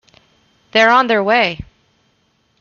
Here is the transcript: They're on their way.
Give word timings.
They're 0.71 0.89
on 0.89 1.05
their 1.05 1.23
way. 1.23 1.59